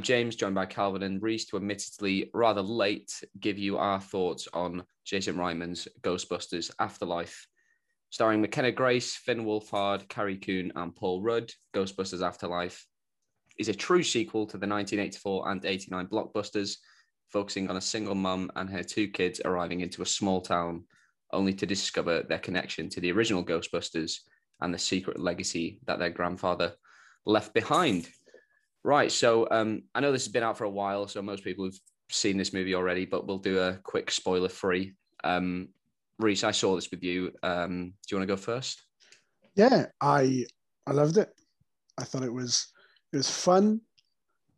[0.00, 4.48] I'm James, joined by Calvin and Reese to admittedly rather late give you our thoughts
[4.54, 7.46] on Jason Reitman's Ghostbusters Afterlife.
[8.08, 12.86] Starring McKenna Grace, Finn Wolfhard, Carrie Coon, and Paul Rudd, Ghostbusters Afterlife
[13.58, 16.76] is a true sequel to the 1984 and 89 blockbusters,
[17.28, 20.84] focusing on a single mum and her two kids arriving into a small town,
[21.34, 24.20] only to discover their connection to the original Ghostbusters
[24.62, 26.72] and the secret legacy that their grandfather
[27.26, 28.08] left behind.
[28.82, 29.12] Right.
[29.12, 31.78] So um, I know this has been out for a while, so most people have
[32.10, 34.94] seen this movie already, but we'll do a quick spoiler free.
[35.22, 35.68] Um,
[36.18, 37.32] Reese, I saw this with you.
[37.42, 38.82] Um, do you want to go first?
[39.54, 40.46] Yeah, I
[40.86, 41.30] I loved it.
[41.98, 42.68] I thought it was
[43.12, 43.80] it was fun.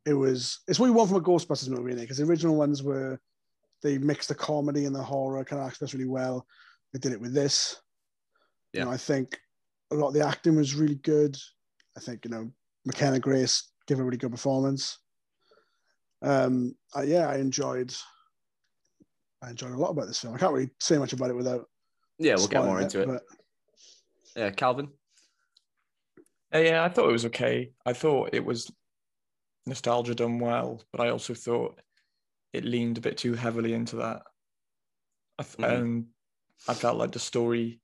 [0.07, 3.19] It was it's what you want from a Ghostbusters movie, because the original ones were
[3.83, 6.47] they mixed the comedy and the horror kind of aspects really well.
[6.93, 7.81] They did it with this.
[8.73, 8.81] Yeah.
[8.81, 9.39] You know, I think
[9.91, 11.37] a lot of the acting was really good.
[11.97, 12.51] I think you know
[12.85, 14.99] McKenna Grace gave a really good performance.
[16.23, 17.93] Um, I, yeah, I enjoyed.
[19.43, 20.35] I enjoyed a lot about this film.
[20.35, 21.67] I can't really say much about it without.
[22.19, 23.09] Yeah, we'll get more into it.
[23.09, 23.23] But...
[24.37, 24.89] Yeah, Calvin.
[26.55, 27.73] Uh, yeah, I thought it was okay.
[27.85, 28.71] I thought it was
[29.67, 31.81] nostalgia done well, but I also thought
[32.53, 34.23] it leaned a bit too heavily into that.
[35.39, 35.83] I th- mm-hmm.
[35.83, 36.07] um,
[36.69, 37.81] I felt like the story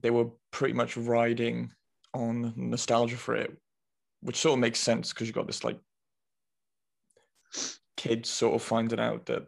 [0.00, 1.72] they were pretty much riding
[2.14, 3.56] on nostalgia for it,
[4.20, 5.78] which sort of makes sense because you got this like
[7.96, 9.46] kids sort of finding out that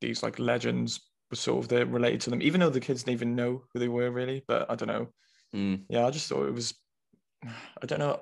[0.00, 3.14] these like legends were sort of they're related to them, even though the kids didn't
[3.14, 4.44] even know who they were really.
[4.46, 5.08] But I don't know.
[5.54, 5.84] Mm.
[5.88, 6.74] Yeah, I just thought it was.
[7.44, 8.18] I don't know.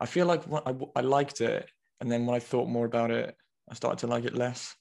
[0.00, 1.68] I feel like I, I liked it,
[2.00, 3.36] and then when I thought more about it,
[3.70, 4.74] I started to like it less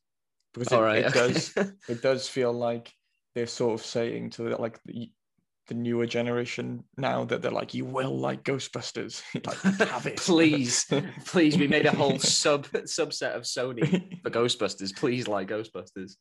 [0.53, 1.53] because it, right, it does
[1.89, 2.91] it does feel like
[3.35, 4.79] they're sort of saying to the, like
[5.69, 9.23] the, newer generation now that they're like, you will like Ghostbusters.
[9.45, 10.17] like, have it.
[10.17, 10.85] please,
[11.25, 11.57] please.
[11.57, 14.95] We made a whole sub subset of Sony for Ghostbusters.
[14.95, 16.13] Please like Ghostbusters.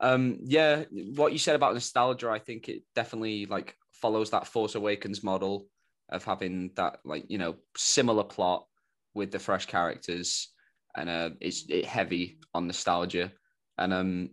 [0.00, 0.84] Um, yeah,
[1.14, 5.66] what you said about nostalgia, I think it definitely like follows that Force Awakens model
[6.08, 8.66] of having that like you know similar plot
[9.14, 10.48] with the fresh characters,
[10.96, 13.32] and uh, it's it heavy on nostalgia,
[13.78, 14.30] and um,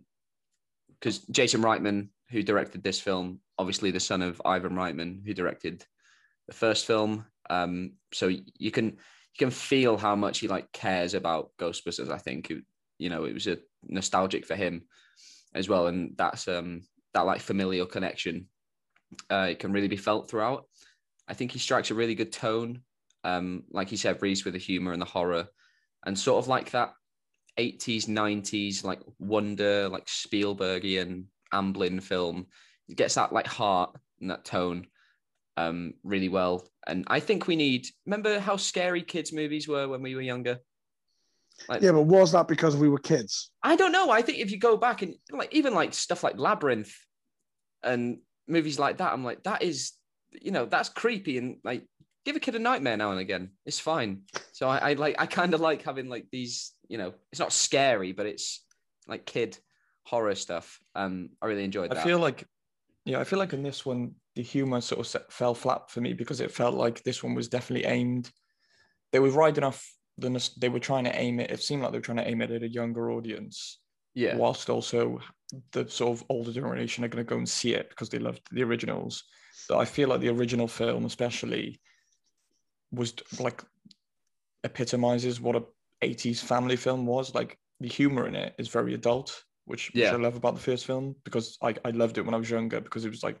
[1.04, 5.86] because Jason Reitman, who directed this film, obviously the son of Ivan Reitman, who directed
[6.48, 7.24] the first film.
[7.48, 12.10] Um, so you can you can feel how much he like cares about Ghostbusters.
[12.10, 12.52] I think
[12.98, 14.82] you know it was a nostalgic for him
[15.54, 16.82] as well, and that's um
[17.14, 18.48] that like familial connection.
[19.30, 20.64] Uh, it can really be felt throughout.
[21.28, 22.82] I think he strikes a really good tone,
[23.22, 25.46] um, like he said, Reese with the humor and the horror,
[26.04, 26.94] and sort of like that
[27.60, 32.46] 80s, 90s, like wonder, like Spielbergian Amblin film
[32.88, 34.86] it gets that like heart and that tone
[35.56, 36.66] um, really well.
[36.86, 37.86] And I think we need.
[38.06, 40.58] Remember how scary kids movies were when we were younger?
[41.68, 43.50] Like, yeah, but was that because we were kids?
[43.62, 44.10] I don't know.
[44.10, 46.94] I think if you go back and like even like stuff like Labyrinth
[47.82, 48.18] and
[48.48, 49.92] movies like that, I'm like that is
[50.32, 51.86] you know that's creepy and like
[52.24, 53.50] give a kid a nightmare now and again.
[53.64, 54.22] It's fine.
[54.52, 57.52] So I, I like I kind of like having like these you know it's not
[57.52, 58.62] scary but it's
[59.06, 59.56] like kid
[60.04, 60.78] horror stuff.
[60.94, 61.98] Um, I really enjoyed that.
[61.98, 62.46] I feel like
[63.04, 66.00] yeah, I feel like in this one, the humor sort of set, fell flat for
[66.00, 68.30] me because it felt like this one was definitely aimed.
[69.12, 70.50] They were riding off the.
[70.56, 71.50] They were trying to aim it.
[71.50, 73.78] It seemed like they were trying to aim it at a younger audience.
[74.14, 74.36] Yeah.
[74.36, 75.20] Whilst also
[75.72, 78.42] the sort of older generation are going to go and see it because they loved
[78.50, 79.24] the originals.
[79.68, 81.80] But I feel like the original film, especially,
[82.90, 83.62] was like
[84.62, 85.64] epitomizes what a
[86.02, 87.34] 80s family film was.
[87.34, 90.12] Like the humor in it is very adult which, yeah.
[90.12, 92.50] which I love about the first film because I, I loved it when I was
[92.50, 93.38] younger because it was like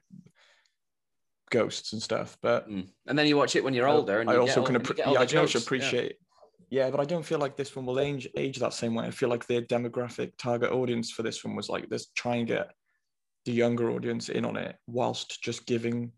[1.50, 2.36] ghosts and stuff.
[2.42, 2.86] But mm.
[3.06, 5.26] and then you watch it when you're older, and I also can appre- yeah, I
[5.26, 6.16] can also appreciate.
[6.70, 6.84] Yeah.
[6.84, 6.90] yeah.
[6.90, 9.06] but I don't feel like this one will age age that same way.
[9.06, 12.46] I feel like their demographic target audience for this one was like this: try and
[12.46, 12.72] get
[13.44, 16.12] the younger audience in on it, whilst just giving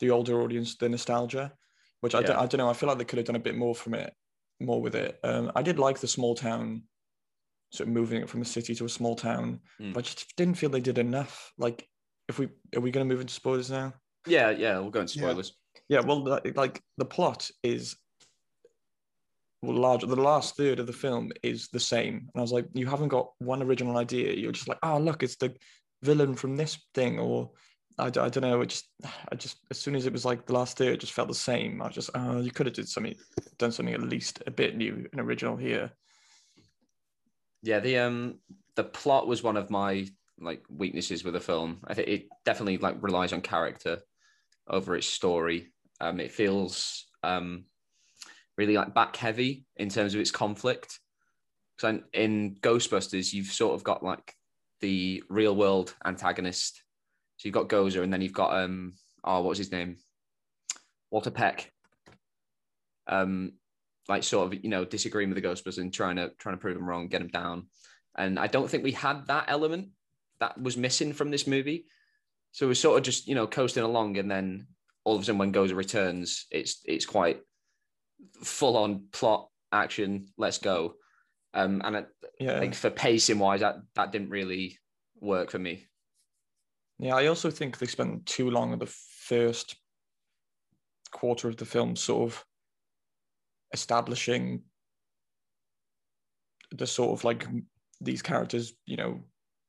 [0.00, 1.52] the older audience the nostalgia.
[2.00, 2.68] Which I, don't, I don't know.
[2.68, 4.12] I feel like they could have done a bit more from it,
[4.60, 5.18] more with it.
[5.24, 6.82] Um, I did like the small town
[7.74, 9.60] sort of moving it from a city to a small town.
[9.80, 9.92] Mm.
[9.92, 11.52] But I just didn't feel they did enough.
[11.58, 11.88] Like,
[12.28, 13.92] if we are we going to move into spoilers now?
[14.26, 15.52] Yeah, yeah, we'll go into spoilers.
[15.88, 16.24] Yeah, yeah well,
[16.54, 17.96] like the plot is
[19.60, 20.02] well, large.
[20.02, 23.08] The last third of the film is the same, and I was like, you haven't
[23.08, 24.32] got one original idea.
[24.32, 25.54] You're just like, oh, look, it's the
[26.02, 27.50] villain from this thing, or
[27.98, 28.60] I, I don't know.
[28.60, 31.12] It just, I just, as soon as it was like the last third, it just
[31.12, 31.82] felt the same.
[31.82, 33.14] I was just, oh, you could have did something,
[33.58, 35.90] done something at least a bit new and original here.
[37.64, 38.40] Yeah, the um
[38.76, 40.06] the plot was one of my
[40.38, 41.80] like weaknesses with the film.
[41.86, 44.00] I think it definitely like relies on character
[44.68, 45.72] over its story.
[45.98, 47.64] Um, it feels um
[48.58, 51.00] really like back heavy in terms of its conflict.
[51.78, 54.34] So in Ghostbusters, you've sort of got like
[54.82, 56.82] the real world antagonist.
[57.38, 58.92] So you've got Gozer, and then you've got um
[59.24, 59.96] oh what was his name,
[61.10, 61.72] Walter Peck.
[63.06, 63.52] Um,
[64.08, 66.74] like sort of you know disagreeing with the Ghostbusters and trying to trying to prove
[66.74, 67.68] them wrong, get them down.
[68.16, 69.88] And I don't think we had that element
[70.40, 71.86] that was missing from this movie.
[72.52, 74.66] So we're sort of just you know coasting along, and then
[75.04, 77.40] all of a sudden when Gozer returns, it's it's quite
[78.42, 80.28] full on plot action.
[80.36, 80.94] Let's go.
[81.52, 82.08] Um, and it,
[82.40, 84.78] yeah, like for pacing wise, that that didn't really
[85.20, 85.86] work for me.
[86.98, 89.76] Yeah, I also think they spent too long in the first
[91.10, 92.44] quarter of the film, sort of
[93.74, 94.62] establishing
[96.70, 97.46] the sort of like
[98.00, 99.20] these characters, you know,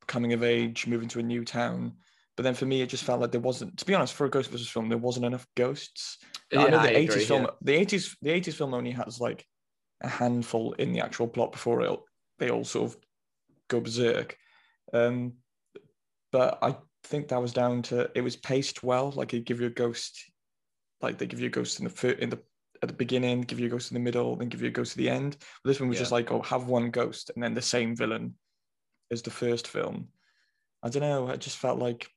[0.08, 1.94] coming of age, moving to a new town.
[2.38, 4.30] But then for me, it just felt like there wasn't, to be honest, for a
[4.30, 6.18] Ghostbusters film, there wasn't enough ghosts.
[6.52, 7.50] Yeah, I know the I 80s agree, film, yeah.
[7.62, 9.46] the 80s, the 80s film only has like
[10.02, 12.00] a handful in the actual plot before it,
[12.40, 12.98] they all sort of
[13.70, 14.38] go berserk.
[14.94, 15.34] Um,
[16.32, 19.12] but I think that was down to it was paced well.
[19.12, 20.20] Like it give you a ghost,
[21.02, 22.40] like they give you a ghost in the foot in the
[22.86, 24.94] at the beginning, give you a ghost in the middle, then give you a ghost
[24.94, 25.38] at the end.
[25.64, 26.02] But this one was yeah.
[26.02, 28.36] just like, oh, have one ghost and then the same villain
[29.12, 30.10] as the first film.
[30.84, 31.28] I don't know.
[31.28, 32.08] I just felt like,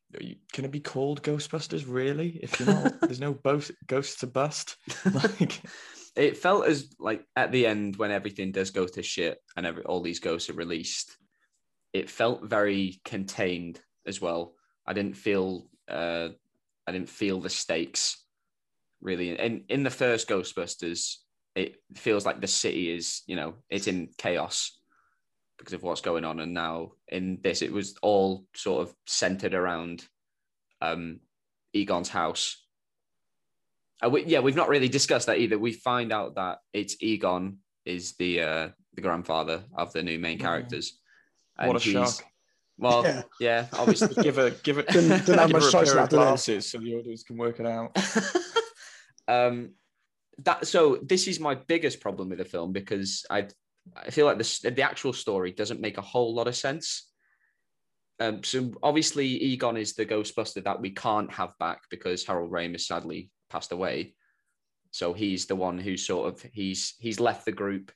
[0.53, 1.85] can it be called Ghostbusters?
[1.87, 2.38] Really?
[2.43, 4.76] If you're not, there's no both ghosts to bust.
[5.12, 5.62] like,
[6.17, 9.85] it felt as like at the end when everything does go to shit and every
[9.85, 11.17] all these ghosts are released.
[11.93, 14.55] It felt very contained as well.
[14.87, 16.29] I didn't feel, uh,
[16.87, 18.23] I didn't feel the stakes
[19.00, 19.39] really.
[19.39, 21.17] In in the first Ghostbusters,
[21.55, 24.79] it feels like the city is, you know, it's in chaos
[25.59, 26.41] because of what's going on.
[26.41, 30.05] And now in this, it was all sort of centered around
[30.81, 31.21] um,
[31.73, 32.65] Egon's house.
[34.05, 35.59] Uh, we, yeah, we've not really discussed that either.
[35.59, 40.39] We find out that it's Egon is the uh, the grandfather of the new main
[40.39, 41.00] characters.
[41.56, 42.25] What a shock!
[42.77, 46.71] Well, yeah, yeah obviously, give a give it didn't, didn't have much choice of glasses
[46.71, 47.91] so the audience can work it out.
[49.29, 49.71] um,
[50.39, 53.49] that so this is my biggest problem with the film because I
[53.97, 57.11] I feel like the the actual story doesn't make a whole lot of sense.
[58.21, 62.81] Um, so obviously Egon is the Ghostbuster that we can't have back because Harold Ramis
[62.81, 64.15] sadly passed away.
[64.91, 67.93] So he's the one who sort of he's he's left the group.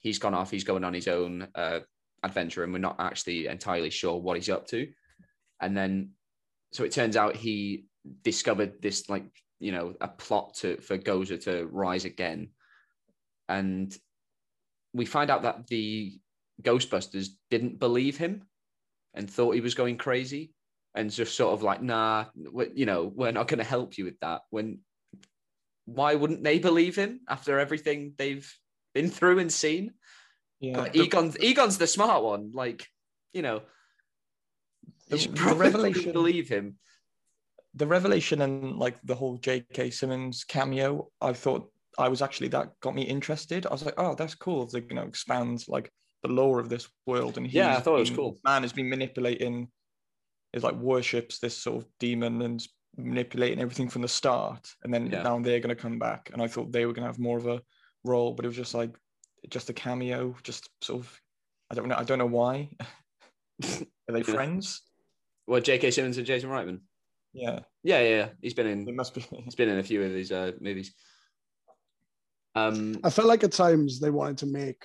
[0.00, 0.50] He's gone off.
[0.50, 1.80] He's going on his own uh,
[2.22, 4.88] adventure, and we're not actually entirely sure what he's up to.
[5.60, 6.10] And then,
[6.72, 7.86] so it turns out he
[8.22, 9.24] discovered this like
[9.64, 12.50] you know a plot to for Gozer to rise again,
[13.48, 13.96] and
[14.92, 16.20] we find out that the
[16.62, 18.42] Ghostbusters didn't believe him
[19.14, 20.52] and thought he was going crazy
[20.94, 22.26] and just sort of like, nah,
[22.74, 24.42] you know, we're not going to help you with that.
[24.50, 24.80] When
[25.86, 28.50] why wouldn't they believe him after everything they've
[28.94, 29.94] been through and seen?
[30.60, 32.52] Yeah, the, Egon's Egon's the smart one.
[32.52, 32.86] Like,
[33.32, 33.62] you know,
[35.08, 36.76] the, the revelation believe him.
[37.74, 39.90] The revelation and like the whole J.K.
[39.90, 43.66] Simmons cameo, I thought I was actually that got me interested.
[43.66, 44.66] I was like, oh, that's cool.
[44.66, 45.90] They you know expand like
[46.22, 48.38] the lore of this world, and yeah, I thought it was cool.
[48.44, 49.68] Man has been manipulating,
[50.52, 55.10] is like worships this sort of demon and manipulating everything from the start, and then
[55.10, 55.22] yeah.
[55.22, 57.38] now they're going to come back, and I thought they were going to have more
[57.38, 57.60] of a
[58.04, 58.94] role, but it was just like
[59.48, 61.20] just a cameo, just sort of.
[61.70, 61.96] I don't know.
[61.96, 62.70] I don't know why.
[63.64, 64.82] Are they friends?
[65.46, 65.90] Well, J.K.
[65.90, 66.80] Simmons and Jason Reitman.
[67.32, 67.60] Yeah.
[67.84, 68.28] Yeah, yeah.
[68.40, 68.88] He's been in.
[68.88, 69.20] It must be.
[69.44, 70.92] he's been in a few of these uh, movies.
[72.56, 74.84] Um, I felt like at times they wanted to make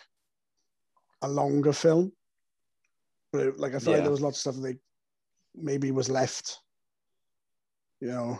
[1.21, 2.11] a longer film,
[3.31, 3.93] but it, like I felt yeah.
[3.93, 4.77] like there was lots of stuff they
[5.55, 6.59] maybe was left,
[8.01, 8.39] you know,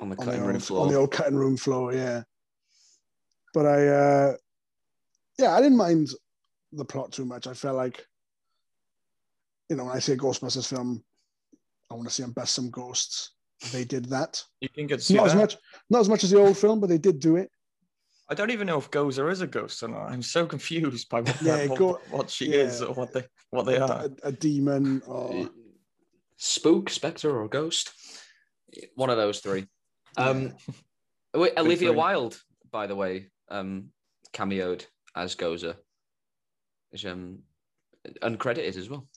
[0.00, 2.22] on the cutting on the room floor, on the old cutting room floor, yeah.
[3.54, 4.32] But I, uh,
[5.38, 6.08] yeah, I didn't mind
[6.72, 7.46] the plot too much.
[7.46, 8.04] I felt like,
[9.70, 11.02] you know, when I say Ghostbusters film,
[11.90, 13.35] I want to see them bust some ghosts.
[13.72, 14.42] They did that.
[14.60, 15.30] You think it's not that?
[15.30, 15.56] as much,
[15.90, 17.50] not as much as the old film, but they did do it.
[18.28, 20.10] I don't even know if Gozer is a ghost or not.
[20.10, 22.64] I'm so confused by what, yeah, what, go, what she yeah.
[22.64, 24.06] is or what they what they are.
[24.24, 25.48] A, a demon or
[26.36, 27.92] spook, specter, or ghost.
[28.94, 29.66] One of those three.
[30.16, 30.54] Um,
[31.34, 32.38] wait, Olivia Wilde,
[32.70, 33.90] by the way, um,
[34.32, 34.84] cameoed
[35.14, 35.76] as Gozer.
[36.92, 37.40] Is um,
[38.22, 39.08] uncredited as well.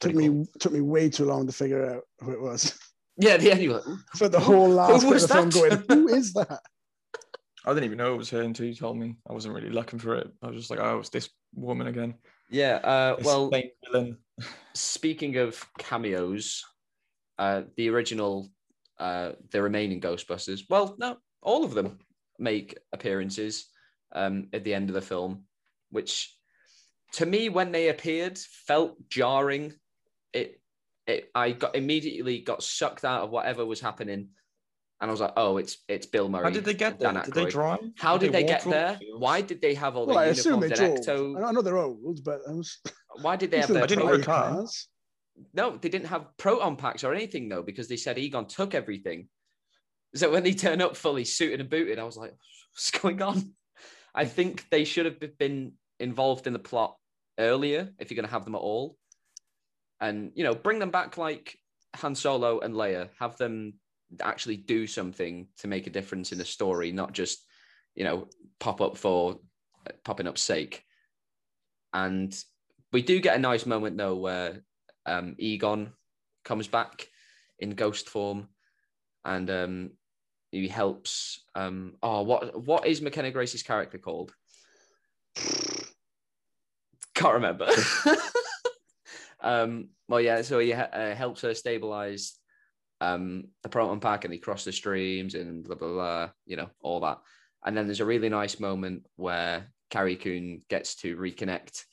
[0.00, 0.46] Took me cool.
[0.58, 2.78] took me way too long to figure out who it was.
[3.18, 5.84] Yeah, the end you were like, for the whole last bit of the film going,
[5.88, 6.60] who is that?
[7.64, 9.16] I didn't even know it was her until you told me.
[9.28, 10.30] I wasn't really looking for it.
[10.42, 12.14] I was just like, oh, it's this woman again.
[12.48, 12.76] Yeah.
[12.76, 13.50] Uh, well,
[14.74, 16.64] speaking of cameos,
[17.38, 18.48] uh, the original,
[18.98, 20.62] uh, the remaining Ghostbusters.
[20.70, 21.98] Well, no, all of them
[22.38, 23.66] make appearances.
[24.12, 25.44] um, at the end of the film,
[25.90, 26.34] which
[27.12, 29.74] to me, when they appeared, felt jarring.
[30.32, 30.60] It,
[31.08, 34.28] it, I got immediately got sucked out of whatever was happening,
[35.00, 37.12] and I was like, "Oh, it's it's Bill Murray." How did they get there?
[37.24, 37.78] Did they drive?
[37.96, 39.00] How did, did they, they get there?
[39.16, 40.98] Why did they have all well, the I assume they drove.
[40.98, 41.42] Ecto...
[41.42, 42.78] I know they're old, but I was...
[43.22, 43.82] why did they have their?
[43.82, 44.88] I didn't know cars.
[45.54, 49.28] No, they didn't have proton packs or anything though, because they said Egon took everything.
[50.14, 52.34] So when they turn up fully suited and booted, I was like,
[52.74, 53.54] "What's going on?"
[54.14, 56.96] I think they should have been involved in the plot
[57.38, 58.97] earlier if you're going to have them at all,
[60.00, 61.58] and you know, bring them back like
[61.96, 63.08] Han Solo and Leia.
[63.18, 63.74] Have them
[64.22, 67.44] actually do something to make a difference in the story, not just
[67.94, 68.28] you know
[68.60, 69.38] pop up for
[70.04, 70.84] popping up sake.
[71.92, 72.34] And
[72.92, 74.62] we do get a nice moment though where
[75.06, 75.92] um, Egon
[76.44, 77.08] comes back
[77.58, 78.48] in ghost form,
[79.24, 79.90] and um,
[80.52, 81.40] he helps.
[81.54, 84.32] Um, oh, what what is McKenna Grace's character called?
[87.14, 87.68] Can't remember.
[89.40, 90.42] um, well, yeah.
[90.42, 92.34] So he uh, helps her stabilize
[93.00, 96.30] um, the proton pack, and he cross the streams and blah blah blah.
[96.46, 97.18] You know all that.
[97.64, 101.84] And then there's a really nice moment where Carrie Coon gets to reconnect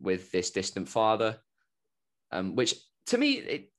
[0.00, 1.38] with this distant father,
[2.32, 2.74] um, which
[3.06, 3.70] to me it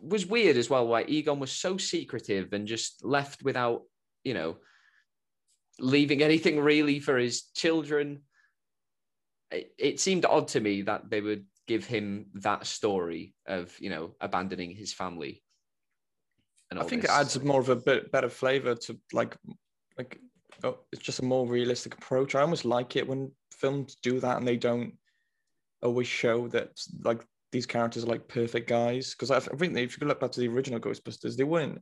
[0.00, 0.86] was weird as well.
[0.86, 3.82] Why Egon was so secretive and just left without,
[4.24, 4.56] you know,
[5.78, 8.22] leaving anything really for his children.
[9.50, 13.90] It, it seemed odd to me that they would give him that story of you
[13.90, 15.40] know abandoning his family.
[16.72, 17.10] I think this.
[17.10, 19.36] it adds more of a bit better flavor to like
[19.96, 20.18] like
[20.64, 22.34] oh, it's just a more realistic approach.
[22.34, 24.94] I almost like it when films do that and they don't
[25.80, 26.70] always show that
[27.04, 30.40] like these characters are like perfect guys because I think if you look back to
[30.40, 31.80] the original Ghostbusters, they weren't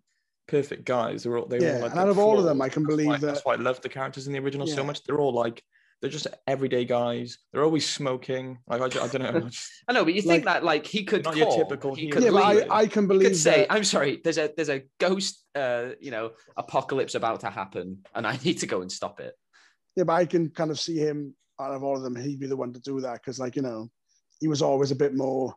[0.48, 1.22] perfect guys.
[1.22, 2.82] They were all they yeah, were like, and out of all of them, I can
[2.82, 3.26] that's believe why, that.
[3.26, 4.74] That's why I love the characters in the original yeah.
[4.74, 5.02] so much.
[5.04, 5.62] They're all like
[6.00, 7.38] they're just everyday guys.
[7.52, 8.58] They're always smoking.
[8.66, 9.48] Like I, I don't know.
[9.88, 11.94] I know, but you think like, that like he could not call, your typical.
[11.94, 13.28] He could yeah, but I, I can believe.
[13.28, 14.20] Could say, I'm sorry.
[14.22, 18.58] There's a there's a ghost, uh, you know, apocalypse about to happen, and I need
[18.58, 19.34] to go and stop it.
[19.96, 22.14] Yeah, but I can kind of see him out of all of them.
[22.14, 23.90] He'd be the one to do that because, like, you know,
[24.40, 25.54] he was always a bit more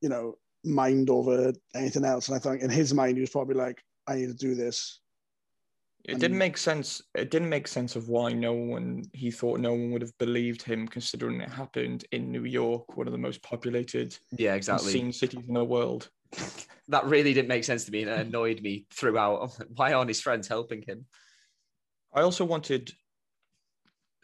[0.00, 2.28] you know, mind over anything else.
[2.28, 5.00] And I think in his mind, he was probably like, I need to do this.
[6.04, 7.02] It and didn't make sense.
[7.14, 10.62] It didn't make sense of why no one, he thought no one would have believed
[10.62, 15.12] him, considering it happened in New York, one of the most populated, yeah, exactly, seen
[15.12, 16.08] cities in the world.
[16.88, 19.52] that really didn't make sense to me and it annoyed me throughout.
[19.74, 21.06] Why aren't his friends helping him?
[22.14, 22.92] I also wanted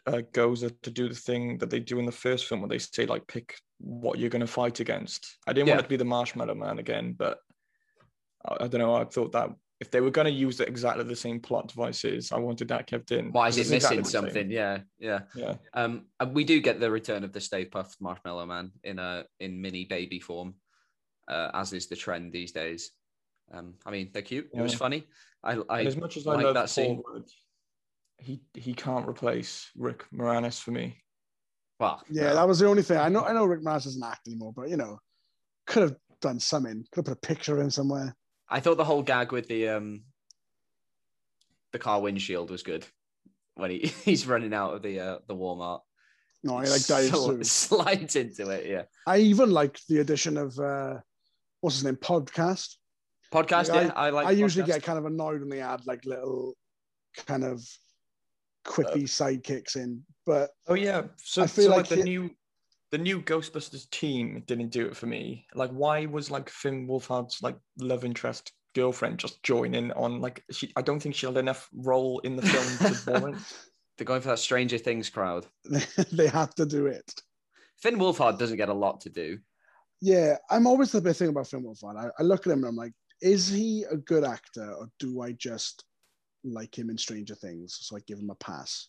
[0.07, 2.79] uh, Gozer to do the thing that they do in the first film, where they
[2.79, 5.37] say like pick what you're going to fight against.
[5.45, 5.73] I didn't yeah.
[5.73, 7.39] want it to be the Marshmallow Man again, but
[8.45, 8.95] I, I don't know.
[8.95, 12.39] I thought that if they were going to use exactly the same plot devices, I
[12.39, 13.31] wanted that kept in.
[13.31, 14.51] Why is it missing exactly something?
[14.51, 15.55] Yeah, yeah, yeah.
[15.73, 19.61] Um, we do get the return of the Stay Puft Marshmallow Man in a in
[19.61, 20.55] mini baby form,
[21.27, 22.91] uh, as is the trend these days.
[23.53, 24.49] Um, I mean, they're cute.
[24.51, 24.61] Yeah.
[24.61, 25.05] It was funny.
[25.43, 27.03] I, I as much as I like love that scene.
[28.17, 31.03] he he can't replace Rick Moranis for me.
[31.79, 32.97] Well, yeah, that was the only thing.
[32.97, 33.23] I know.
[33.23, 34.97] I know Rick Moranis doesn't act anymore, but you know,
[35.67, 36.83] could have done something.
[36.91, 38.15] Could have put a picture in somewhere.
[38.49, 40.03] I thought the whole gag with the um
[41.71, 42.85] the car windshield was good
[43.55, 45.81] when he, he's running out of the uh, the Walmart.
[46.43, 48.67] No, he like dives Sl- slides into it.
[48.67, 50.99] Yeah, I even like the addition of uh
[51.61, 52.75] what's his name podcast.
[53.33, 54.27] Podcast, like, yeah, I, I, like.
[54.27, 56.53] I usually get kind of annoyed when they add like little
[57.25, 57.61] kind of
[58.65, 60.03] quippy uh, sidekicks in.
[60.25, 62.29] But oh yeah, so I feel so like, like the new
[62.91, 65.45] the new Ghostbusters team didn't do it for me.
[65.53, 70.21] Like, why was like Finn Wolfhard's like love interest girlfriend just joining on?
[70.21, 73.37] Like, she I don't think she had enough role in the film to warrant.
[73.97, 75.45] They're going for that Stranger Things crowd.
[76.11, 77.13] they have to do it.
[77.77, 79.39] Finn Wolfhard doesn't get a lot to do.
[80.01, 81.97] Yeah, I'm always the big thing about Finn Wolfhard.
[81.97, 85.21] I, I look at him and I'm like, is he a good actor or do
[85.21, 85.83] I just
[86.43, 88.87] like him in Stranger Things, so I give him a pass.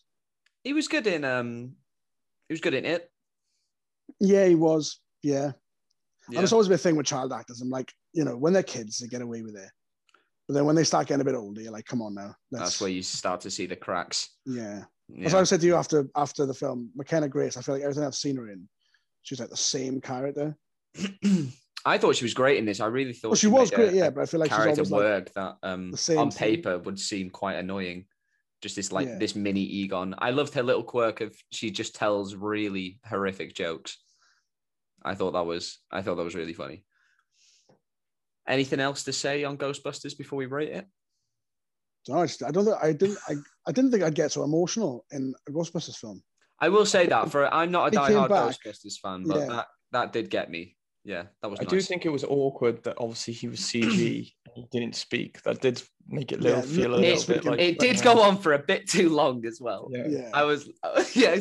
[0.63, 1.73] He was good in um,
[2.47, 3.09] he was good in it.
[4.19, 4.99] Yeah, he was.
[5.23, 5.51] Yeah,
[6.29, 6.37] yeah.
[6.37, 7.61] and it's always been a thing with child actors.
[7.61, 9.69] I'm like, you know, when they're kids, they get away with it.
[10.47, 12.33] But then when they start getting a bit older, you're like, come on now.
[12.51, 12.63] Let's...
[12.63, 14.29] That's where you start to see the cracks.
[14.45, 14.83] Yeah.
[15.07, 15.27] yeah.
[15.27, 18.03] As I said to you after after the film, McKenna Grace, I feel like everything
[18.03, 18.67] I've seen her in,
[19.21, 20.57] she's like the same character.
[21.85, 22.79] I thought she was great in this.
[22.79, 24.09] I really thought well, she, she was great, a, yeah.
[24.09, 26.83] But I feel like character she's work like that um, on paper thing.
[26.83, 28.05] would seem quite annoying.
[28.61, 29.17] Just this like yeah.
[29.17, 30.15] this mini Egon.
[30.17, 33.97] I loved her little quirk of she just tells really horrific jokes.
[35.03, 36.83] I thought that was I thought that was really funny.
[38.47, 40.87] Anything else to say on Ghostbusters before we rate it?
[42.07, 42.65] No, I, just, I don't.
[42.65, 43.17] Think, I didn't.
[43.27, 43.33] I,
[43.67, 46.23] I didn't think I'd get so emotional in a Ghostbusters film.
[46.59, 48.29] I will say that for I'm not a diehard.
[48.29, 49.45] Ghostbusters fan, but Yeah.
[49.45, 50.75] that that did get me.
[51.09, 51.71] Yeah, that was I nice.
[51.71, 55.41] do think it was awkward that obviously he was CG and he didn't speak.
[55.41, 58.21] That did make it little Yeah, feel a no little bit like it did go
[58.21, 59.89] on for a bit too long as well.
[59.91, 60.05] Yeah.
[60.07, 60.29] Yeah.
[60.35, 60.69] I was
[61.15, 61.39] yeah,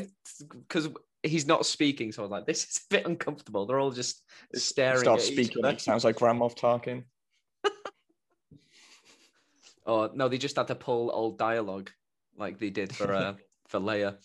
[0.51, 0.89] because
[1.23, 3.67] he's not speaking, so I was like, this is a bit uncomfortable.
[3.67, 4.23] They're all just
[4.55, 5.01] staring.
[5.01, 5.63] Start at each speaking.
[5.63, 5.75] other.
[5.75, 7.05] It sounds like Grand Moff Tarkin.
[9.85, 11.91] Oh no, they just had to pull old dialogue
[12.37, 13.35] like they did for uh,
[13.69, 14.17] for Leia.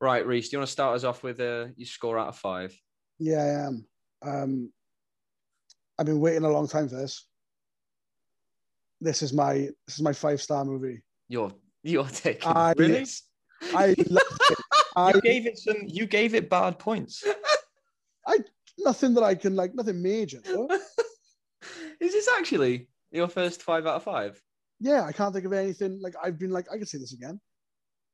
[0.00, 2.38] Right, Reese, do you want to start us off with uh, your score out of
[2.38, 2.74] five?
[3.18, 3.84] Yeah, I am.
[4.24, 4.70] Um,
[5.98, 7.26] I've been waiting a long time for this.
[9.00, 9.54] This is my
[9.86, 11.02] this is my five star movie.
[11.28, 11.52] You're
[11.82, 13.06] you're taking I- Really?
[13.74, 14.58] I loved it.
[14.96, 15.76] I You gave it some.
[15.86, 17.24] You gave it bad points.
[18.26, 18.38] I
[18.78, 20.40] nothing that I can like nothing major.
[22.00, 24.40] Is this actually your first five out of five?
[24.80, 27.40] Yeah, I can't think of anything like I've been like I could see this again.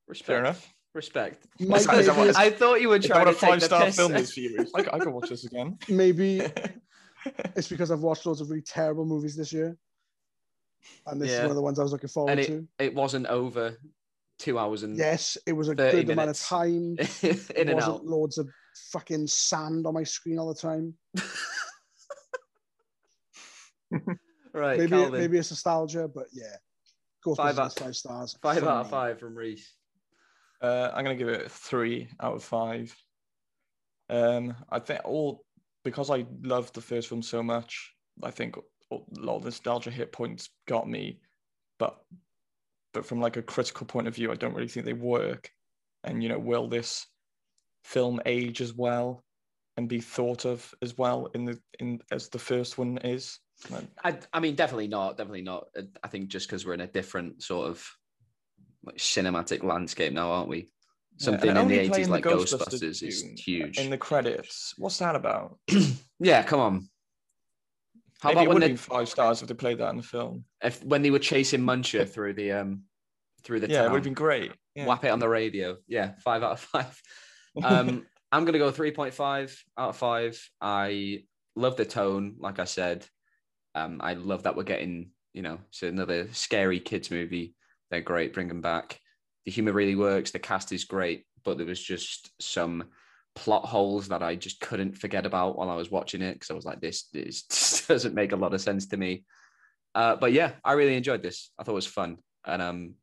[0.07, 0.27] Respect.
[0.27, 0.73] Fair enough.
[0.95, 1.45] Respect.
[1.59, 3.39] Might Is that- is that what- I thought you were Is that trying what a
[3.39, 3.95] to take five the star piss.
[3.95, 4.57] film is for you?
[4.57, 4.71] Reese?
[4.75, 5.77] I, I can watch this again.
[5.89, 6.39] maybe
[7.55, 9.77] it's because I've watched loads of really terrible movies this year,
[11.05, 11.35] and this Yeah.
[11.37, 12.53] is one of the ones I was looking forward and to.
[12.79, 13.77] it, it wasn't over
[14.39, 16.95] two hours and Yes, it was a 30 good amount of time.
[16.97, 18.05] in It and wasn't out.
[18.05, 18.49] loads of
[18.91, 20.95] fucking sand on my screen all the time.
[24.53, 25.19] right, maybe Calvin.
[25.19, 26.55] maybe it's nostalgia, but yeah,
[27.25, 28.37] Ghostbusters Five five, out- five stars.
[28.41, 28.91] five out of me.
[28.91, 29.73] five from Reese.
[30.61, 32.95] Uh, I'm gonna give it three out of five.
[34.09, 35.45] Um, I think all
[35.83, 37.93] because I loved the first film so much.
[38.23, 38.57] I think
[38.91, 41.19] a lot of nostalgia hit points got me,
[41.77, 41.97] but
[42.93, 45.49] but from like a critical point of view, I don't really think they work.
[46.03, 47.05] And you know, will this
[47.83, 49.23] film age as well
[49.77, 53.39] and be thought of as well in the in as the first one is?
[54.03, 55.17] I, I mean, definitely not.
[55.17, 55.67] Definitely not.
[56.03, 57.85] I think just because we're in a different sort of
[58.83, 60.69] like cinematic landscape now, aren't we?
[61.17, 63.77] Something and in the eighties like Ghostbusters Ghostbusters is huge.
[63.77, 65.59] In the credits, what's that about?
[66.19, 66.89] yeah, come on.
[68.21, 70.43] How Maybe about when they, five stars if they played that in the film.
[70.61, 72.83] if, when they were chasing Muncher through the um
[73.43, 74.51] through the yeah, it would have been great.
[74.75, 74.85] Yeah.
[74.85, 75.77] Whap it on the radio.
[75.87, 77.01] Yeah, five out of five.
[77.63, 80.49] Um, I'm gonna go 3.5 out of five.
[80.61, 81.23] I
[81.55, 83.05] love the tone, like I said.
[83.73, 87.55] Um, I love that we're getting, you know, it's another scary kids movie.
[87.91, 88.99] They're great, bring them back.
[89.45, 90.31] The humor really works.
[90.31, 92.85] The cast is great, but there was just some
[93.35, 96.55] plot holes that I just couldn't forget about while I was watching it because I
[96.55, 99.23] was like, this, this just doesn't make a lot of sense to me.
[99.95, 101.51] Uh, but yeah, I really enjoyed this.
[101.57, 102.93] I thought it was fun, and um,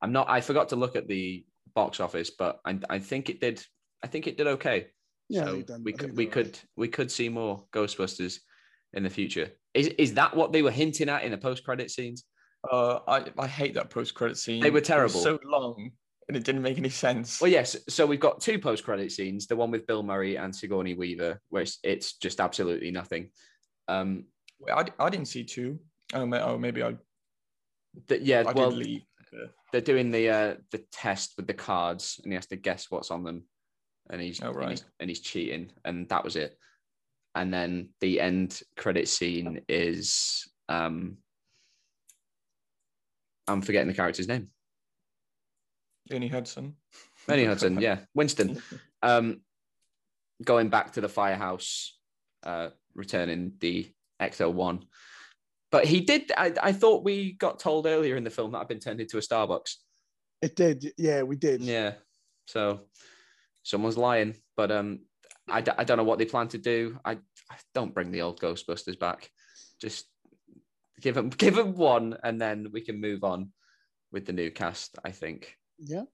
[0.00, 0.30] I'm not.
[0.30, 3.62] I forgot to look at the box office, but I, I think it did.
[4.02, 4.86] I think it did okay.
[5.28, 8.38] Yeah, so we could we they're could we could see more Ghostbusters
[8.94, 9.50] in the future.
[9.74, 12.24] Is is that what they were hinting at in the post credit scenes?
[12.70, 14.60] Uh, I, I hate that post credit scene.
[14.60, 15.20] They were terrible.
[15.20, 15.92] so long
[16.30, 17.40] and it didn't make any sense.
[17.40, 17.76] Well, yes.
[17.88, 19.48] So we've got two post credit scenes.
[19.48, 23.30] The one with Bill Murray and Sigourney Weaver, where it's, it's just absolutely nothing.
[23.88, 24.26] Um,
[24.72, 25.80] I, I didn't see two.
[26.14, 26.94] Oh, oh maybe I,
[28.08, 28.44] th- yeah.
[28.46, 28.80] I well,
[29.72, 33.10] they're doing the uh, the test with the cards, and he has to guess what's
[33.10, 33.42] on them,
[34.08, 34.70] and he's, Oh, and right.
[34.70, 36.56] he's and he's cheating, and that was it.
[37.34, 41.16] And then the end credit scene is um,
[43.46, 44.48] I'm forgetting the character's name.
[46.10, 46.76] Ernie Hudson.
[47.28, 48.60] Ernie Hudson, yeah, Winston.
[49.02, 49.40] Um,
[50.44, 51.98] going back to the firehouse,
[52.42, 54.84] uh, returning the Ecto One.
[55.72, 56.30] But he did.
[56.36, 59.16] I, I thought we got told earlier in the film that I've been turned into
[59.16, 59.76] a Starbucks.
[60.42, 60.92] It did.
[60.98, 61.62] Yeah, we did.
[61.62, 61.94] Yeah.
[62.46, 62.82] So
[63.62, 65.00] someone's lying, but um,
[65.48, 66.98] I, d- I don't know what they plan to do.
[67.04, 69.30] I, I don't bring the old Ghostbusters back.
[69.80, 70.06] Just
[71.00, 73.52] give them give them one, and then we can move on
[74.12, 74.98] with the new cast.
[75.04, 75.56] I think.
[75.78, 76.04] Yeah.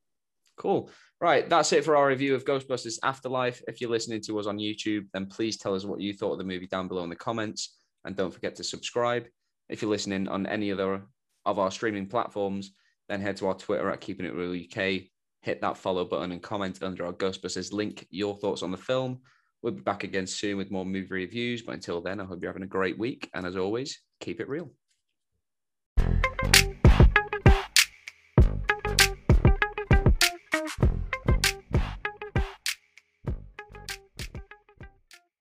[0.57, 0.91] Cool.
[1.21, 3.63] Right, that's it for our review of Ghostbusters Afterlife.
[3.69, 6.39] If you're listening to us on YouTube, then please tell us what you thought of
[6.39, 9.27] the movie down below in the comments, and don't forget to subscribe.
[9.69, 11.03] If you're listening on any other
[11.45, 12.73] of our streaming platforms,
[13.09, 15.03] then head to our Twitter at Keeping It Real UK.
[15.43, 19.21] Hit that follow button and comment under our Ghostbusters link your thoughts on the film.
[19.63, 21.63] We'll be back again soon with more movie reviews.
[21.63, 23.31] But until then, I hope you're having a great week.
[23.35, 24.71] And as always, keep it real.